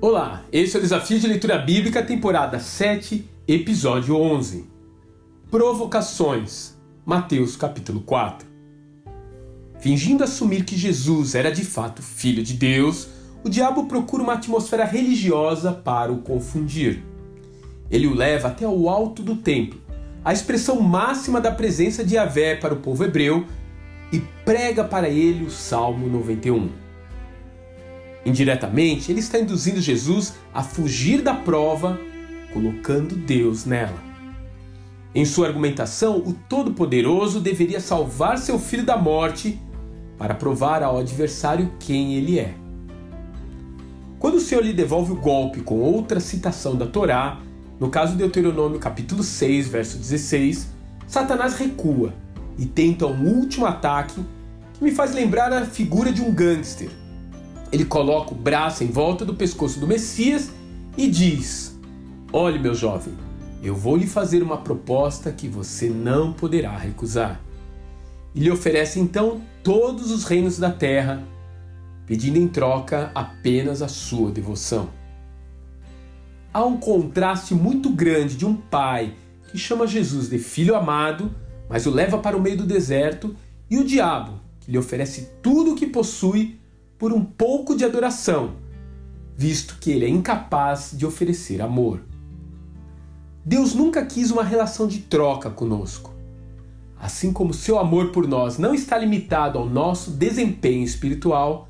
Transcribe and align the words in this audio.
Olá, 0.00 0.44
esse 0.52 0.76
é 0.76 0.78
o 0.78 0.82
Desafio 0.82 1.18
de 1.18 1.26
Leitura 1.26 1.58
Bíblica, 1.58 2.00
temporada 2.00 2.60
7, 2.60 3.28
episódio 3.48 4.14
11. 4.14 4.64
Provocações, 5.50 6.78
Mateus 7.04 7.56
capítulo 7.56 8.02
4. 8.02 8.46
Fingindo 9.80 10.22
assumir 10.22 10.64
que 10.64 10.76
Jesus 10.76 11.34
era 11.34 11.50
de 11.50 11.64
fato 11.64 12.00
filho 12.00 12.44
de 12.44 12.54
Deus, 12.54 13.08
o 13.42 13.48
diabo 13.48 13.86
procura 13.86 14.22
uma 14.22 14.34
atmosfera 14.34 14.84
religiosa 14.84 15.72
para 15.72 16.12
o 16.12 16.18
confundir. 16.18 17.02
Ele 17.90 18.06
o 18.06 18.14
leva 18.14 18.46
até 18.46 18.68
o 18.68 18.88
alto 18.88 19.20
do 19.20 19.34
templo, 19.34 19.80
a 20.24 20.32
expressão 20.32 20.80
máxima 20.80 21.40
da 21.40 21.50
presença 21.50 22.04
de 22.04 22.14
Yahvé 22.14 22.54
para 22.54 22.72
o 22.72 22.78
povo 22.78 23.02
hebreu, 23.02 23.44
e 24.12 24.20
prega 24.44 24.84
para 24.84 25.08
ele 25.08 25.44
o 25.44 25.50
Salmo 25.50 26.06
91. 26.06 26.86
Indiretamente, 28.28 29.10
ele 29.10 29.20
está 29.20 29.38
induzindo 29.38 29.80
Jesus 29.80 30.34
a 30.52 30.62
fugir 30.62 31.22
da 31.22 31.32
prova, 31.32 31.98
colocando 32.52 33.16
Deus 33.16 33.64
nela. 33.64 33.96
Em 35.14 35.24
sua 35.24 35.46
argumentação, 35.46 36.18
o 36.18 36.34
Todo-Poderoso 36.34 37.40
deveria 37.40 37.80
salvar 37.80 38.36
seu 38.36 38.58
filho 38.58 38.84
da 38.84 38.98
morte 38.98 39.58
para 40.18 40.34
provar 40.34 40.82
ao 40.82 40.98
adversário 40.98 41.72
quem 41.80 42.16
ele 42.16 42.38
é. 42.38 42.52
Quando 44.18 44.34
o 44.34 44.40
Senhor 44.40 44.62
lhe 44.62 44.74
devolve 44.74 45.12
o 45.12 45.16
golpe 45.16 45.62
com 45.62 45.80
outra 45.80 46.20
citação 46.20 46.76
da 46.76 46.86
Torá, 46.86 47.40
no 47.80 47.88
caso 47.88 48.12
de 48.12 48.18
Deuteronômio 48.18 48.78
capítulo 48.78 49.22
6, 49.22 49.68
verso 49.68 49.96
16, 49.96 50.68
Satanás 51.06 51.54
recua 51.54 52.12
e 52.58 52.66
tenta 52.66 53.06
um 53.06 53.26
último 53.26 53.64
ataque 53.64 54.22
que 54.74 54.84
me 54.84 54.90
faz 54.90 55.14
lembrar 55.14 55.50
a 55.50 55.64
figura 55.64 56.12
de 56.12 56.20
um 56.20 56.30
gangster 56.30 56.90
ele 57.70 57.84
coloca 57.84 58.32
o 58.32 58.36
braço 58.36 58.82
em 58.82 58.88
volta 58.88 59.24
do 59.24 59.34
pescoço 59.34 59.78
do 59.78 59.86
Messias 59.86 60.50
e 60.96 61.08
diz: 61.08 61.78
Olhe, 62.32 62.58
meu 62.58 62.74
jovem, 62.74 63.14
eu 63.62 63.74
vou 63.74 63.96
lhe 63.96 64.06
fazer 64.06 64.42
uma 64.42 64.58
proposta 64.58 65.32
que 65.32 65.48
você 65.48 65.88
não 65.88 66.32
poderá 66.32 66.76
recusar. 66.76 67.40
E 68.34 68.40
lhe 68.40 68.50
oferece 68.50 69.00
então 69.00 69.42
todos 69.62 70.10
os 70.10 70.24
reinos 70.24 70.58
da 70.58 70.70
terra, 70.70 71.22
pedindo 72.06 72.38
em 72.38 72.48
troca 72.48 73.10
apenas 73.14 73.82
a 73.82 73.88
sua 73.88 74.30
devoção. 74.30 74.88
Há 76.52 76.64
um 76.64 76.76
contraste 76.76 77.54
muito 77.54 77.90
grande 77.90 78.36
de 78.36 78.46
um 78.46 78.54
pai 78.54 79.14
que 79.50 79.58
chama 79.58 79.86
Jesus 79.86 80.28
de 80.28 80.38
filho 80.38 80.74
amado, 80.74 81.30
mas 81.68 81.86
o 81.86 81.90
leva 81.90 82.18
para 82.18 82.36
o 82.36 82.40
meio 82.40 82.56
do 82.56 82.66
deserto, 82.66 83.34
e 83.70 83.78
o 83.78 83.84
diabo, 83.84 84.40
que 84.60 84.70
lhe 84.70 84.78
oferece 84.78 85.28
tudo 85.42 85.72
o 85.72 85.74
que 85.74 85.86
possui 85.86 86.58
por 86.98 87.12
um 87.12 87.24
pouco 87.24 87.76
de 87.76 87.84
adoração, 87.84 88.56
visto 89.36 89.78
que 89.80 89.90
ele 89.90 90.04
é 90.04 90.08
incapaz 90.08 90.90
de 90.92 91.06
oferecer 91.06 91.62
amor. 91.62 92.00
Deus 93.44 93.72
nunca 93.74 94.04
quis 94.04 94.30
uma 94.30 94.42
relação 94.42 94.86
de 94.86 94.98
troca 94.98 95.48
conosco. 95.48 96.12
Assim 97.00 97.32
como 97.32 97.54
seu 97.54 97.78
amor 97.78 98.10
por 98.10 98.26
nós 98.26 98.58
não 98.58 98.74
está 98.74 98.98
limitado 98.98 99.56
ao 99.56 99.68
nosso 99.68 100.10
desempenho 100.10 100.84
espiritual, 100.84 101.68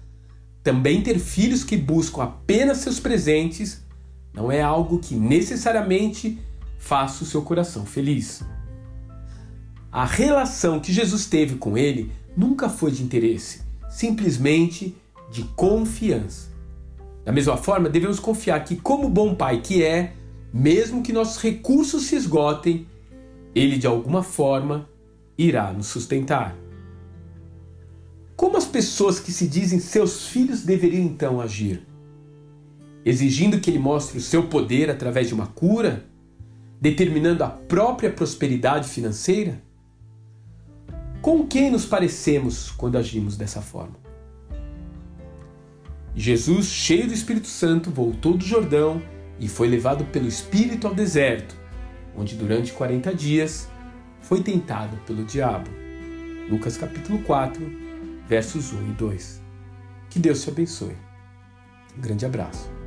também 0.62 1.02
ter 1.02 1.18
filhos 1.18 1.62
que 1.62 1.76
buscam 1.76 2.22
apenas 2.22 2.78
seus 2.78 2.98
presentes 2.98 3.86
não 4.32 4.50
é 4.50 4.62
algo 4.62 4.98
que 4.98 5.14
necessariamente 5.14 6.38
faça 6.78 7.24
o 7.24 7.26
seu 7.26 7.42
coração 7.42 7.84
feliz. 7.84 8.42
A 9.90 10.04
relação 10.04 10.80
que 10.80 10.92
Jesus 10.92 11.26
teve 11.26 11.56
com 11.56 11.76
ele 11.76 12.12
nunca 12.36 12.68
foi 12.68 12.90
de 12.90 13.02
interesse, 13.02 13.62
simplesmente 13.90 14.96
de 15.30 15.44
confiança. 15.56 16.48
Da 17.24 17.32
mesma 17.32 17.56
forma, 17.56 17.88
devemos 17.88 18.18
confiar 18.18 18.64
que, 18.64 18.76
como 18.76 19.08
bom 19.08 19.34
pai 19.34 19.60
que 19.60 19.82
é, 19.82 20.14
mesmo 20.52 21.02
que 21.02 21.12
nossos 21.12 21.42
recursos 21.42 22.04
se 22.04 22.16
esgotem, 22.16 22.86
ele 23.54 23.76
de 23.76 23.86
alguma 23.86 24.22
forma 24.22 24.88
irá 25.36 25.72
nos 25.72 25.86
sustentar. 25.86 26.56
Como 28.34 28.56
as 28.56 28.64
pessoas 28.64 29.18
que 29.18 29.32
se 29.32 29.46
dizem 29.46 29.80
seus 29.80 30.28
filhos 30.28 30.62
deveriam 30.62 31.04
então 31.04 31.40
agir? 31.40 31.86
Exigindo 33.04 33.60
que 33.60 33.70
ele 33.70 33.78
mostre 33.78 34.18
o 34.18 34.22
seu 34.22 34.46
poder 34.46 34.90
através 34.90 35.28
de 35.28 35.34
uma 35.34 35.48
cura? 35.48 36.04
Determinando 36.80 37.42
a 37.42 37.48
própria 37.48 38.10
prosperidade 38.10 38.88
financeira? 38.88 39.60
Com 41.20 41.46
quem 41.46 41.70
nos 41.70 41.84
parecemos 41.84 42.70
quando 42.70 42.96
agimos 42.96 43.36
dessa 43.36 43.60
forma? 43.60 44.07
Jesus, 46.14 46.66
cheio 46.66 47.06
do 47.06 47.14
Espírito 47.14 47.46
Santo, 47.46 47.90
voltou 47.90 48.36
do 48.36 48.44
Jordão 48.44 49.02
e 49.38 49.48
foi 49.48 49.68
levado 49.68 50.04
pelo 50.06 50.26
Espírito 50.26 50.86
ao 50.86 50.94
deserto, 50.94 51.56
onde 52.16 52.34
durante 52.34 52.72
40 52.72 53.14
dias 53.14 53.68
foi 54.20 54.42
tentado 54.42 54.96
pelo 55.06 55.24
diabo. 55.24 55.70
Lucas 56.50 56.76
capítulo 56.76 57.22
4, 57.22 57.62
versos 58.26 58.72
1 58.72 58.90
e 58.90 58.92
2. 58.92 59.42
Que 60.10 60.18
Deus 60.18 60.42
te 60.42 60.50
abençoe. 60.50 60.96
Um 61.96 62.00
grande 62.00 62.26
abraço. 62.26 62.77